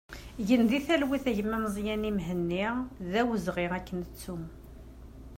Gen 0.47 0.63
di 0.69 0.79
talwit 0.85 1.25
a 1.31 1.33
gma 1.37 1.57
Mezyani 1.63 2.11
Mhenni, 2.17 2.65
d 3.11 3.11
awezɣi 3.21 3.65
ad 3.77 3.83
k-nettu! 3.87 4.35